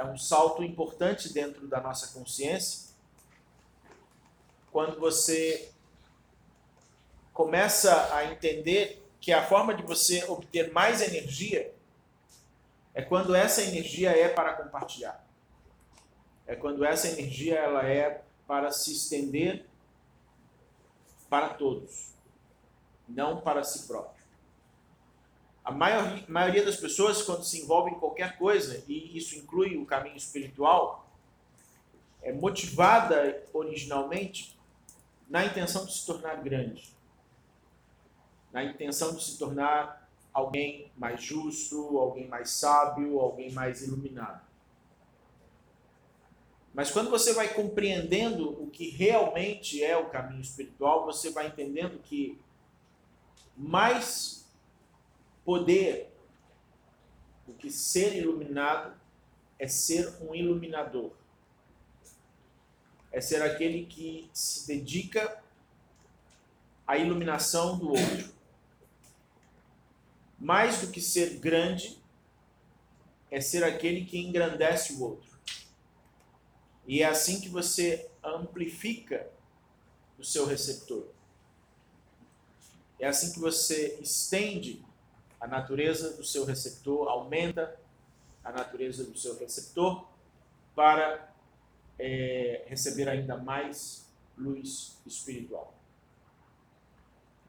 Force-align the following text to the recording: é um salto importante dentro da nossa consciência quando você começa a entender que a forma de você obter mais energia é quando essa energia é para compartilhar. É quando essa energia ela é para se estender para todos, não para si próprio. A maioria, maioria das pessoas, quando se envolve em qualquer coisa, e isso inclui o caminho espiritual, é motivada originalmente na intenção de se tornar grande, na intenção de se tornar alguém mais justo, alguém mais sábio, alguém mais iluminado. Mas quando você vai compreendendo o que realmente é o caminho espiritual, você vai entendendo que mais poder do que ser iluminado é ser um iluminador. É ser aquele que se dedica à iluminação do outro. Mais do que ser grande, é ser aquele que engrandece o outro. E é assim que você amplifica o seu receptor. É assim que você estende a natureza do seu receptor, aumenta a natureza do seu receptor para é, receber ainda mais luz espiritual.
é 0.00 0.04
um 0.04 0.16
salto 0.16 0.64
importante 0.64 1.30
dentro 1.30 1.68
da 1.68 1.78
nossa 1.78 2.18
consciência 2.18 2.88
quando 4.72 4.98
você 4.98 5.70
começa 7.34 8.14
a 8.14 8.24
entender 8.24 9.06
que 9.20 9.30
a 9.30 9.46
forma 9.46 9.74
de 9.74 9.82
você 9.82 10.24
obter 10.24 10.72
mais 10.72 11.02
energia 11.02 11.74
é 12.94 13.02
quando 13.02 13.34
essa 13.34 13.60
energia 13.60 14.10
é 14.10 14.28
para 14.30 14.54
compartilhar. 14.54 15.22
É 16.46 16.56
quando 16.56 16.82
essa 16.82 17.06
energia 17.06 17.56
ela 17.56 17.86
é 17.86 18.22
para 18.46 18.72
se 18.72 18.92
estender 18.92 19.66
para 21.28 21.50
todos, 21.50 22.14
não 23.06 23.42
para 23.42 23.62
si 23.62 23.86
próprio. 23.86 24.19
A 25.70 25.72
maioria, 25.72 26.24
maioria 26.26 26.64
das 26.64 26.74
pessoas, 26.74 27.22
quando 27.22 27.44
se 27.44 27.60
envolve 27.60 27.92
em 27.92 27.98
qualquer 28.00 28.36
coisa, 28.36 28.82
e 28.88 29.16
isso 29.16 29.36
inclui 29.36 29.76
o 29.76 29.86
caminho 29.86 30.16
espiritual, 30.16 31.08
é 32.20 32.32
motivada 32.32 33.40
originalmente 33.52 34.58
na 35.28 35.44
intenção 35.44 35.86
de 35.86 35.94
se 35.94 36.04
tornar 36.04 36.42
grande, 36.42 36.92
na 38.52 38.64
intenção 38.64 39.14
de 39.14 39.22
se 39.22 39.38
tornar 39.38 40.10
alguém 40.32 40.90
mais 40.96 41.22
justo, 41.22 41.98
alguém 41.98 42.26
mais 42.26 42.50
sábio, 42.50 43.20
alguém 43.20 43.52
mais 43.52 43.80
iluminado. 43.80 44.44
Mas 46.74 46.90
quando 46.90 47.10
você 47.10 47.32
vai 47.32 47.54
compreendendo 47.54 48.60
o 48.60 48.68
que 48.68 48.90
realmente 48.90 49.84
é 49.84 49.96
o 49.96 50.10
caminho 50.10 50.40
espiritual, 50.40 51.04
você 51.04 51.30
vai 51.30 51.46
entendendo 51.46 52.00
que 52.02 52.40
mais 53.56 54.40
poder 55.44 56.10
do 57.46 57.54
que 57.54 57.70
ser 57.70 58.16
iluminado 58.16 58.98
é 59.58 59.66
ser 59.66 60.08
um 60.22 60.34
iluminador. 60.34 61.12
É 63.12 63.20
ser 63.20 63.42
aquele 63.42 63.86
que 63.86 64.30
se 64.32 64.66
dedica 64.66 65.42
à 66.86 66.96
iluminação 66.96 67.76
do 67.78 67.90
outro. 67.90 68.32
Mais 70.38 70.80
do 70.80 70.86
que 70.86 71.00
ser 71.00 71.38
grande, 71.38 72.00
é 73.30 73.40
ser 73.40 73.62
aquele 73.62 74.04
que 74.04 74.18
engrandece 74.18 74.94
o 74.94 75.02
outro. 75.02 75.30
E 76.86 77.02
é 77.02 77.06
assim 77.06 77.40
que 77.40 77.48
você 77.48 78.10
amplifica 78.22 79.30
o 80.18 80.24
seu 80.24 80.46
receptor. 80.46 81.06
É 82.98 83.06
assim 83.06 83.32
que 83.32 83.38
você 83.38 83.98
estende 84.00 84.84
a 85.40 85.46
natureza 85.46 86.16
do 86.16 86.24
seu 86.24 86.44
receptor, 86.44 87.08
aumenta 87.08 87.76
a 88.44 88.52
natureza 88.52 89.04
do 89.04 89.16
seu 89.16 89.38
receptor 89.38 90.06
para 90.74 91.32
é, 91.98 92.64
receber 92.66 93.08
ainda 93.08 93.36
mais 93.36 94.06
luz 94.36 94.98
espiritual. 95.06 95.79